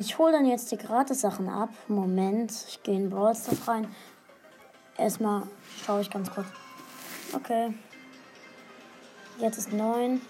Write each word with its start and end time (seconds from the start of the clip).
Ich 0.00 0.16
hole 0.16 0.30
dann 0.30 0.46
jetzt 0.46 0.70
die 0.70 0.76
Gratis-Sachen 0.76 1.48
ab. 1.48 1.70
Moment, 1.88 2.52
ich 2.68 2.80
gehe 2.84 2.94
in 2.94 3.10
Brawl 3.10 3.34
Stars 3.34 3.66
rein. 3.66 3.92
Erstmal 4.96 5.42
schaue 5.84 6.02
ich 6.02 6.08
ganz 6.08 6.30
kurz. 6.30 6.46
Okay. 7.32 7.74
Jetzt 9.40 9.58
ist 9.58 9.72
9. 9.72 10.20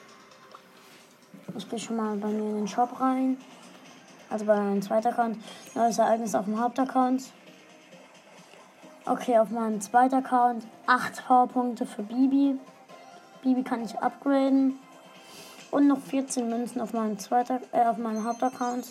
Ich 1.58 1.68
gehe 1.68 1.78
schon 1.78 1.96
mal 1.96 2.16
bei 2.16 2.28
mir 2.28 2.48
in 2.48 2.56
den 2.56 2.68
Shop 2.68 2.98
rein. 2.98 3.36
Also 4.30 4.46
bei 4.46 4.56
meinem 4.56 4.80
zweiten 4.80 5.08
Account. 5.08 5.36
Neues 5.75 5.98
Ereignis 5.98 6.35
auf 6.35 6.46
dem 6.46 6.59
Hauptaccount. 6.59 7.25
Okay, 9.05 9.39
auf 9.39 9.50
meinem 9.50 9.82
zweiten 9.82 10.14
Account 10.14 10.66
8 10.87 11.27
Powerpunkte 11.27 11.85
für 11.85 12.05
Bibi. 12.05 12.59
Bibi 13.43 13.62
kann 13.64 13.85
ich 13.85 13.98
upgraden. 13.98 14.79
Und 15.71 15.89
noch 15.89 16.00
14 16.00 16.48
Münzen 16.48 16.80
auf 16.80 16.95
meinem, 16.95 17.19
zweiten, 17.19 17.61
äh, 17.73 17.85
auf 17.85 17.98
meinem 17.98 18.25
Hauptaccount. 18.25 18.87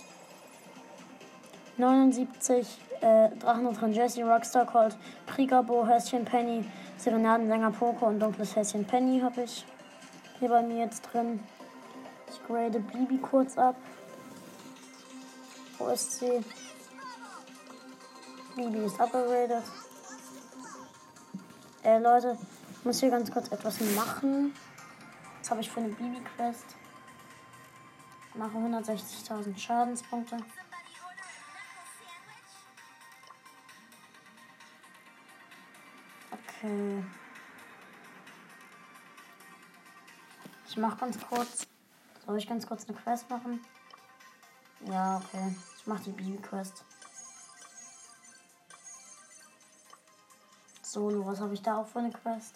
79 1.77 2.67
äh, 3.01 3.29
Drachenutran 3.39 3.93
Jesse, 3.93 4.23
Rockstar 4.23 4.65
Colt, 4.65 4.97
Prigabo, 5.27 5.85
Häschen 5.85 6.25
Penny, 6.25 6.65
Serenadensänger 6.97 7.71
Poco 7.71 8.07
und 8.07 8.19
dunkles 8.19 8.55
Häschen 8.55 8.85
Penny 8.85 9.19
habe 9.19 9.43
ich 9.43 9.65
hier 10.39 10.49
bei 10.49 10.63
mir 10.63 10.85
jetzt 10.85 11.01
drin. 11.01 11.39
Ich 12.29 12.45
grade 12.45 12.79
Bibi 12.79 13.19
kurz 13.19 13.57
ab. 13.57 13.75
Wo 15.77 15.87
ist 15.87 16.19
sie? 16.19 16.43
Bibi 18.55 18.85
ist 18.85 18.99
abgegradet. 18.99 19.63
Äh, 21.83 21.99
Leute, 21.99 22.37
ich 22.71 22.85
muss 22.85 22.99
hier 22.99 23.11
ganz 23.11 23.31
kurz 23.31 23.51
etwas 23.51 23.79
machen. 23.95 24.53
Was 25.39 25.51
habe 25.51 25.61
ich 25.61 25.69
für 25.69 25.79
eine 25.79 25.89
Bibi-Quest? 25.89 26.65
Mache 28.33 28.57
160.000 28.57 29.57
Schadenspunkte. 29.57 30.37
Okay. 36.67 37.03
Ich 40.69 40.77
mache 40.77 40.97
ganz 40.97 41.17
kurz. 41.19 41.67
Soll 42.25 42.37
ich 42.37 42.47
ganz 42.47 42.67
kurz 42.67 42.87
eine 42.87 42.97
Quest 42.97 43.29
machen? 43.29 43.61
Ja, 44.85 45.17
okay. 45.17 45.55
Ich 45.77 45.87
mache 45.87 46.03
die 46.03 46.11
Bibi-Quest. 46.11 46.83
Solo, 50.81 51.25
was 51.25 51.39
habe 51.39 51.53
ich 51.53 51.61
da 51.61 51.77
auch 51.77 51.87
für 51.87 51.99
eine 51.99 52.11
Quest? 52.11 52.55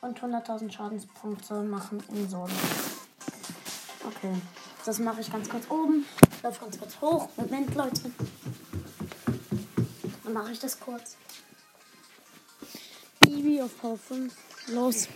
Und 0.00 0.18
100.000 0.18 0.70
Schadenspunkte 0.70 1.62
machen 1.62 2.02
in 2.08 2.28
Solo. 2.30 2.54
Okay, 4.06 4.40
das 4.86 4.98
mache 5.00 5.20
ich 5.20 5.30
ganz 5.30 5.48
kurz 5.50 5.70
oben. 5.70 6.06
Ich 6.34 6.42
laufe 6.42 6.60
ganz 6.60 6.78
kurz 6.78 7.00
hoch. 7.00 7.28
Moment, 7.36 7.74
Leute. 7.74 8.10
Dann 10.24 10.32
mache 10.32 10.52
ich 10.52 10.60
das 10.60 10.80
kurz. 10.80 11.16
Bibi 13.58 13.64
auf 13.64 13.80
Power 13.80 13.98
5. 13.98 14.68
Los. 14.68 15.08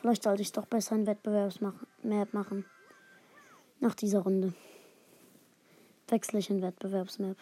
Vielleicht 0.00 0.24
sollte 0.24 0.42
ich 0.42 0.50
doch 0.50 0.66
besser 0.66 0.96
ein 0.96 1.06
Wettbewerbsmap 1.06 1.76
machen. 2.32 2.64
Nach 3.78 3.94
dieser 3.94 4.20
Runde. 4.20 4.52
Wechsle 6.08 6.40
ich 6.40 6.50
in 6.50 6.60
Wettbewerbsmap. 6.60 7.36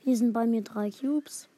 Hier 0.00 0.16
sind 0.16 0.34
bei 0.34 0.46
mir 0.46 0.62
drei 0.62 0.90
Cubes. 0.90 1.48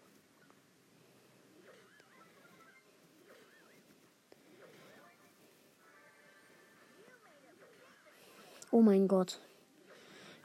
Oh 8.70 8.82
mein 8.82 9.08
Gott. 9.08 9.40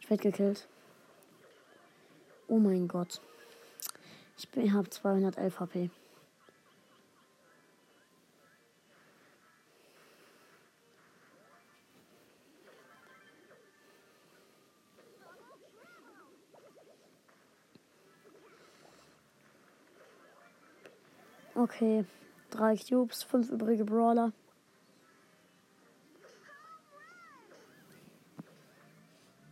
Ich 0.01 0.09
werde 0.09 0.23
gekillt. 0.23 0.67
Oh 2.47 2.59
mein 2.59 2.87
Gott. 2.87 3.21
Ich 4.37 4.71
habe 4.71 4.89
211 4.89 5.59
HP. 5.59 5.89
Okay, 21.57 22.05
drei 22.49 22.75
Cubes, 22.75 23.23
fünf 23.23 23.49
übrige 23.49 23.85
Brawler. 23.85 24.33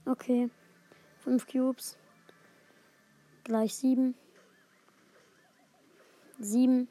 Okay. 0.05 0.49
Fünf 1.19 1.47
Cubes. 1.47 1.97
Gleich 3.43 3.75
sieben. 3.75 4.15
Sieben. 6.39 6.87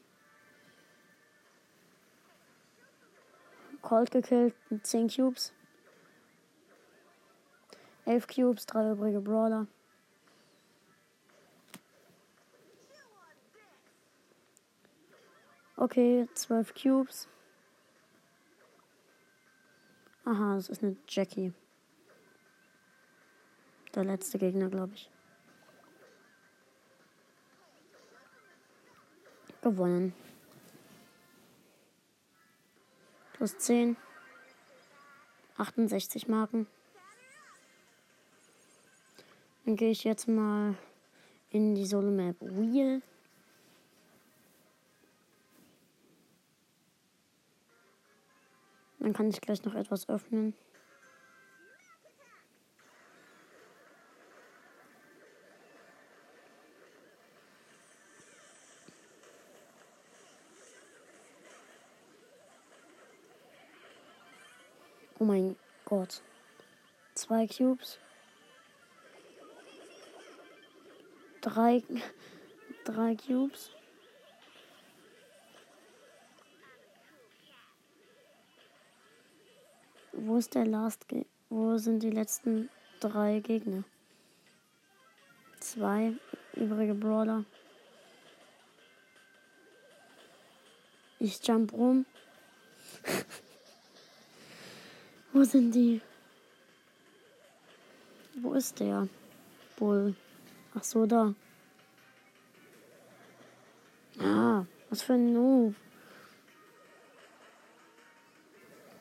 Colt 3.81 4.11
gekillt 4.11 4.55
mit 4.69 4.85
zehn 4.85 5.09
Cubes. 5.09 5.51
Elf 8.05 8.27
Cubes, 8.27 8.65
drei 8.65 8.91
übrige 8.91 9.19
Brawler. 9.19 9.67
Okay, 15.75 16.29
zwölf 16.33 16.73
Cubes. 16.73 17.27
Aha, 20.23 20.55
das 20.55 20.69
ist 20.69 20.81
eine 20.81 20.95
Jackie. 21.07 21.53
Der 23.93 24.05
letzte 24.05 24.37
Gegner, 24.37 24.69
glaube 24.69 24.93
ich. 24.93 25.12
Gewonnen. 29.63 30.13
Plus 33.31 33.57
10. 33.57 33.95
68 35.57 36.27
Marken. 36.27 36.67
Dann 39.63 39.77
gehe 39.77 39.91
ich 39.91 40.03
jetzt 40.03 40.27
mal 40.27 40.75
in 41.49 41.75
die 41.75 41.85
Solo 41.85 42.11
Map 42.11 42.35
Wheel. 42.41 43.01
Dann 48.99 49.13
kann 49.13 49.29
ich 49.29 49.39
gleich 49.39 49.63
noch 49.63 49.75
etwas 49.75 50.09
öffnen. 50.09 50.53
Oh 65.23 65.25
mein 65.25 65.55
Gott. 65.85 66.21
Zwei 67.15 67.47
Cubes. 67.47 67.97
Drei, 71.39 71.81
drei 72.83 73.15
Cubes. 73.15 73.71
Wo 80.11 80.35
ist 80.35 80.53
der 80.55 80.65
Last? 80.65 81.07
Ge 81.07 81.25
Wo 81.47 81.77
sind 81.77 82.03
die 82.03 82.11
letzten 82.11 82.69
drei 82.99 83.39
Gegner? 83.39 83.85
Zwei 85.61 86.15
übrige 86.51 86.95
Brawler. 86.95 87.45
Ich 91.19 91.39
jump 91.47 91.71
rum. 91.71 92.05
Wo 95.33 95.43
sind 95.43 95.71
die? 95.73 95.99
Wo 98.35 98.53
ist 98.53 98.79
der? 98.79 99.07
Bull. 99.77 100.15
Ach 100.75 100.83
so, 100.83 101.07
da. 101.07 101.33
Ah, 104.19 104.65
was 104.91 105.01
für 105.01 105.13
ein 105.13 105.33
Noob. 105.33 105.73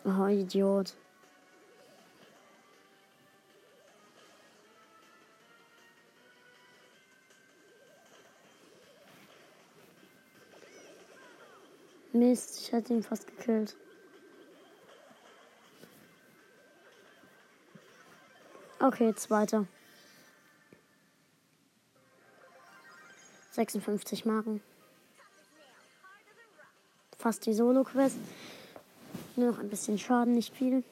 Oh, 0.05 0.26
Idiot. 0.26 0.94
Mist, 12.14 12.58
ich 12.58 12.73
hätte 12.73 12.94
ihn 12.94 13.02
fast 13.02 13.26
gekillt. 13.26 13.76
Okay, 18.82 19.14
zweiter. 19.14 19.69
56 23.52 24.25
Marken. 24.25 24.61
fast 27.17 27.46
die 27.46 27.52
Solo-Quest. 27.52 28.19
Nur 29.37 29.52
noch 29.52 29.61
ein 29.61 29.70
bisschen 29.70 29.99
Schaden, 29.99 30.34
nicht 30.34 30.52
viel. 30.52 30.82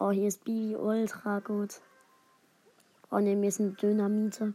Oh, 0.00 0.10
hier 0.10 0.26
ist 0.26 0.42
Bibi 0.42 0.74
ultra 0.74 1.38
gut. 1.38 1.80
Oh 3.12 3.20
ne, 3.20 3.36
mir 3.36 3.46
ist 3.46 3.60
ein 3.60 3.76
Dynamite. 3.76 4.54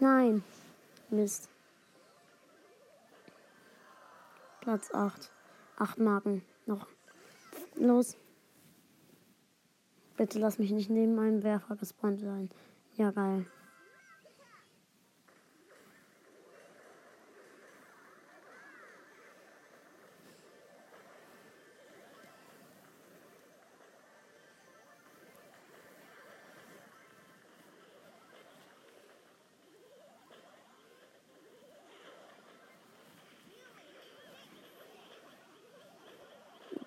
Nein. 0.00 0.42
Mist. 1.10 1.53
Platz 4.64 4.94
8. 4.94 5.30
8 5.76 5.98
Marken 5.98 6.42
noch. 6.64 6.86
Los. 7.76 8.16
Bitte 10.16 10.38
lass 10.38 10.58
mich 10.58 10.70
nicht 10.70 10.88
neben 10.88 11.18
einem 11.18 11.42
Werfer 11.42 11.76
gespawnt 11.76 12.20
sein. 12.20 12.48
Ja, 12.94 13.10
geil. 13.10 13.44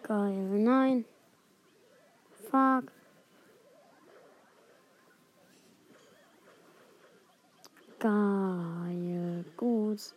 Geil. 0.07 0.59
Nein. 0.59 1.04
Fuck. 2.50 2.94
Geil. 8.00 9.44
Gut. 9.57 10.15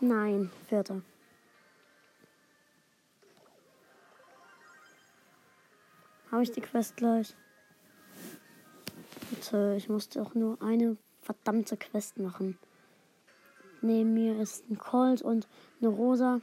Nein. 0.00 0.50
Vierter. 0.68 1.00
Habe 6.32 6.42
ich 6.42 6.50
die 6.50 6.60
Quest 6.60 6.96
gleich? 6.96 7.36
Bitte, 9.30 9.74
ich 9.76 9.88
musste 9.88 10.20
auch 10.20 10.34
nur 10.34 10.60
eine 10.60 10.96
verdammte 11.22 11.76
Quest 11.76 12.18
machen. 12.18 12.58
Neben 13.80 14.12
mir 14.12 14.40
ist 14.40 14.68
ein 14.68 14.76
Colt 14.76 15.22
und 15.22 15.46
eine 15.80 15.90
Rosa. 15.90 16.40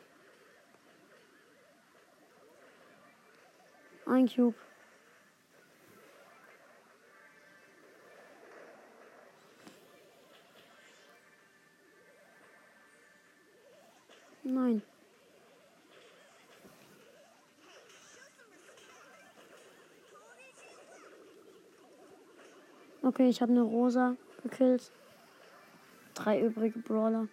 Ein 4.12 4.28
Cube. 4.28 4.56
Nein. 14.44 14.81
Okay, 23.02 23.30
ich 23.30 23.42
habe 23.42 23.54
eine 23.54 23.62
Rosa 23.62 24.18
gekillt. 24.44 24.92
Drei 26.16 26.42
übrige 26.42 26.80
Brawler. 26.80 27.30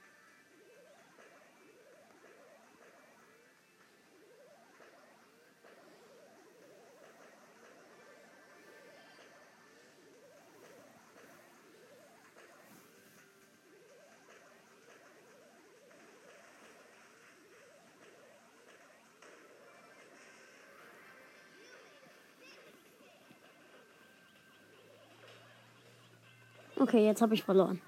Okay, 26.80 27.04
jetzt 27.04 27.22
habe 27.22 27.34
ich 27.34 27.42
verloren. 27.42 27.80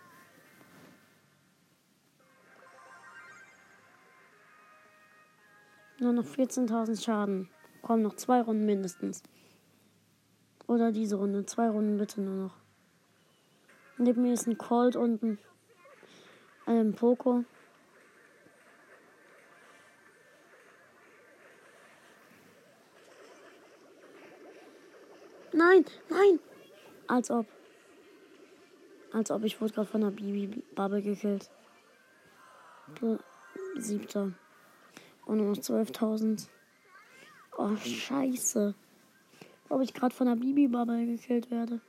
Nur 6.00 6.12
noch 6.12 6.24
14.000 6.24 7.04
Schaden. 7.04 7.48
Kommen 7.82 8.02
noch 8.02 8.16
zwei 8.16 8.40
Runden 8.40 8.66
mindestens. 8.66 9.22
Oder 10.66 10.90
diese 10.90 11.16
Runde. 11.16 11.46
Zwei 11.46 11.68
Runden 11.68 11.98
bitte 11.98 12.20
nur 12.20 12.34
noch. 12.34 12.56
Neben 13.96 14.22
mir 14.22 14.32
ist 14.32 14.48
ein 14.48 14.58
Colt 14.58 14.96
und 14.96 15.22
ein, 15.22 15.38
ein 16.66 16.94
Poco. 16.94 17.44
Nein, 25.52 25.84
nein. 26.08 26.40
Als 27.06 27.30
ob. 27.30 27.46
Als 29.12 29.30
ob 29.30 29.44
ich 29.44 29.60
wurde 29.60 29.74
gerade 29.74 29.88
von 29.88 30.00
der 30.02 30.10
Bibi-Bubble 30.10 31.02
gekillt. 31.02 31.50
Siebter. 33.76 34.32
Und 35.26 35.38
nur 35.38 35.48
noch 35.48 35.56
12.000. 35.56 36.48
Oh, 37.58 37.76
scheiße. 37.76 38.74
Ob 39.68 39.80
ich 39.82 39.94
gerade 39.94 40.14
von 40.14 40.26
der 40.26 40.36
Bibi-Bubble 40.36 41.06
gekillt 41.06 41.50
werde. 41.50 41.80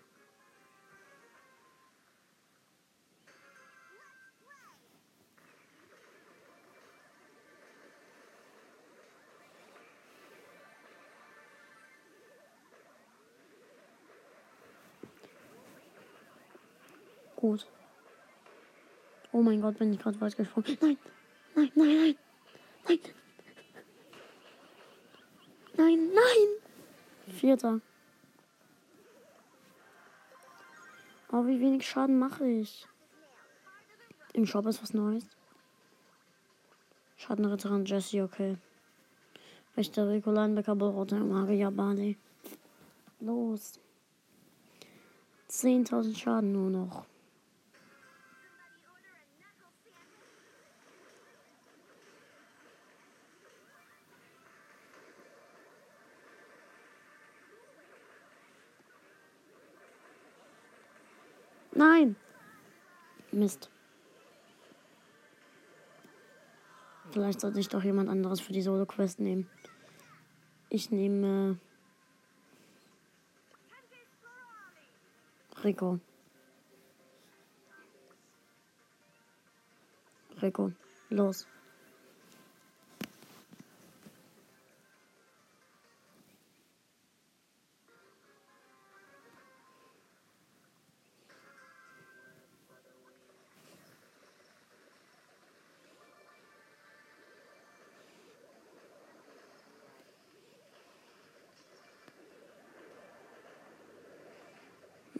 Gut. 17.42 17.66
Oh 19.32 19.42
mein 19.42 19.62
Gott, 19.62 19.80
bin 19.80 19.92
ich 19.92 20.00
gerade 20.00 20.22
weit 20.22 20.38
gesprungen. 20.38 20.78
Nein, 20.80 20.98
nein, 21.56 21.72
nein, 21.76 21.88
nein. 21.88 22.16
Nein. 22.88 23.00
Nein, 25.76 26.10
nein. 26.14 27.36
Vierter. 27.36 27.82
Oh, 31.32 31.48
wie 31.48 31.60
wenig 31.60 31.90
Schaden 31.90 32.20
mache 32.20 32.46
ich. 32.46 32.86
Im 34.34 34.46
Shop 34.46 34.68
ist 34.68 34.84
was 34.84 34.94
Neues. 34.94 35.26
Schadenritterin 37.18 37.86
Jessie, 37.86 38.22
okay. 38.22 38.58
Wächter 39.74 40.08
Rikolan 40.08 40.54
Bekabelrote 40.54 41.20
Maria 41.20 41.72
Bali. 41.72 42.18
Los. 43.20 43.80
10.000 45.50 46.16
Schaden 46.16 46.52
nur 46.52 46.70
noch. 46.70 47.06
Nein. 61.74 62.16
Mist. 63.32 63.70
Vielleicht 67.12 67.42
sollte 67.42 67.60
ich 67.60 67.68
doch 67.68 67.84
jemand 67.84 68.10
anderes 68.10 68.40
für 68.40 68.54
die 68.54 68.62
Solo-Quest 68.62 69.20
nehmen. 69.20 69.50
Ich 70.70 70.92
nehme 70.92 71.58
Rico. 75.64 76.00
Rico, 80.42 80.72
los. 81.10 81.46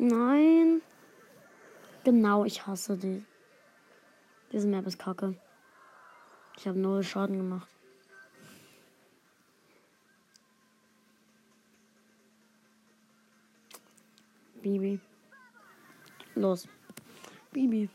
Nein. 0.02 0.82
Genau, 2.04 2.44
ich 2.44 2.66
hasse 2.66 2.98
die. 2.98 3.24
Diese 4.52 4.68
Map 4.68 4.88
ist 4.88 4.98
kacke. 4.98 5.36
Ich 6.58 6.68
habe 6.68 6.80
null 6.80 7.04
Schaden 7.04 7.38
gemacht. 7.38 7.70
Bibi. 14.64 15.00
Los. 16.34 16.68
Bibi. 17.52 17.88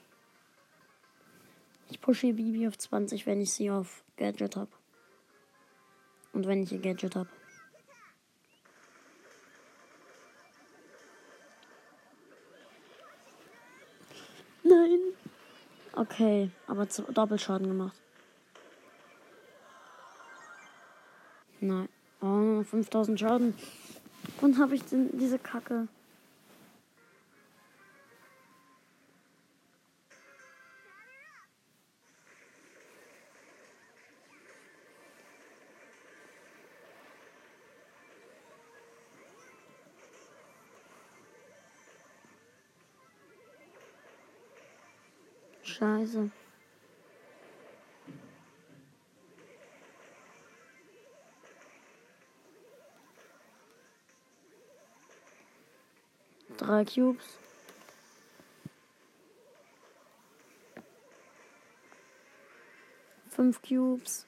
Ich 1.90 2.00
pushe 2.00 2.32
Bibi 2.32 2.68
auf 2.68 2.78
20, 2.78 3.26
wenn 3.26 3.40
ich 3.40 3.52
sie 3.52 3.68
auf 3.68 4.04
Gadget 4.16 4.54
habe. 4.54 4.70
Und 6.32 6.46
wenn 6.46 6.62
ich 6.62 6.70
ihr 6.70 6.78
Gadget 6.78 7.16
habe. 7.16 7.30
Nein. 14.68 15.00
Okay, 16.18 16.50
aber 16.66 16.86
Doppelschaden 16.86 17.68
gemacht. 17.68 17.94
Nein. 21.60 21.90
Oh, 22.22 22.62
5000 22.62 23.20
Schaden. 23.20 23.54
Und 24.40 24.58
habe 24.58 24.76
ich 24.76 24.84
denn 24.84 25.10
diese 25.12 25.38
Kacke. 25.38 25.88
Scheiße. 45.78 46.30
Drei 56.56 56.84
Cubes. 56.86 57.38
Fünf 63.28 63.60
Cubes. 63.60 64.26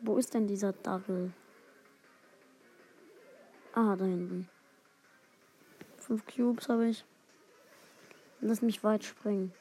Wo 0.00 0.18
ist 0.18 0.34
denn 0.34 0.46
dieser 0.46 0.74
Dackel? 0.74 1.32
Ah, 3.80 3.94
da 3.94 4.04
hinten. 4.06 4.48
Fünf 5.98 6.26
Cubes 6.26 6.68
habe 6.68 6.88
ich. 6.88 7.04
Lass 8.40 8.60
mich 8.60 8.82
weit 8.82 9.04
springen. 9.04 9.52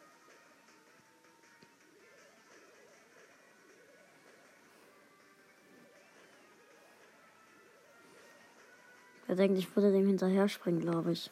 Er 9.28 9.36
denkt, 9.36 9.60
ich 9.60 9.76
würde 9.76 9.92
dem 9.92 10.08
hinterher 10.08 10.50
springen, 10.50 10.80
glaube 10.80 11.12
ich. 11.12 11.30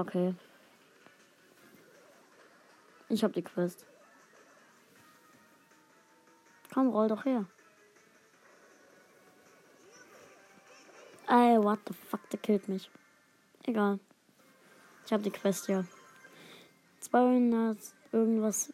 Okay. 0.00 0.34
Ich 3.10 3.22
hab 3.22 3.34
die 3.34 3.42
Quest. 3.42 3.84
Komm, 6.72 6.88
roll 6.88 7.08
doch 7.08 7.26
her. 7.26 7.44
Ey, 11.28 11.62
what 11.62 11.80
the 11.86 11.92
fuck, 11.92 12.30
der 12.30 12.38
killt 12.38 12.66
mich. 12.66 12.90
Egal. 13.64 14.00
Ich 15.04 15.12
hab 15.12 15.22
die 15.22 15.30
Quest 15.30 15.68
ja. 15.68 15.84
200 17.00 17.76
irgendwas 18.10 18.72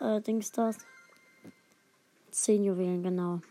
äh, 0.00 0.20
Dings 0.20 0.50
das. 0.50 0.78
10 2.32 2.64
Juwelen, 2.64 3.04
genau. 3.04 3.42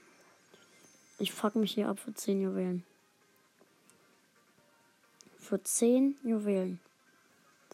Ich 1.19 1.31
fuck 1.31 1.55
mich 1.55 1.71
hier 1.71 1.87
ab 1.87 1.99
für 1.99 2.13
10 2.13 2.41
Juwelen. 2.41 2.83
Für 5.37 5.63
10 5.63 6.17
Juwelen. 6.23 6.81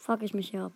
Fuck 0.04 0.22
ich 0.22 0.34
mich 0.34 0.50
hier 0.50 0.64
ab. 0.64 0.74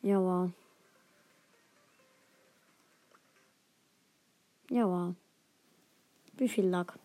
Ja, 0.00 0.18
wow. 0.18 0.50
Ja, 4.70 4.86
wow. 4.86 5.14
Wie 6.38 6.48
viel 6.48 6.66
Lack? 6.66 6.98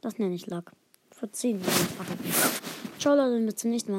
Das 0.00 0.18
nenne 0.18 0.34
ich 0.34 0.48
Lack. 0.48 0.72
Für 1.12 1.30
10 1.30 1.60
Juwelen. 1.60 1.88
Ciao 2.98 3.14
Leute, 3.14 3.46
bis 3.46 3.54
zum 3.54 3.70
nächsten 3.70 3.92
Mal. 3.92 3.98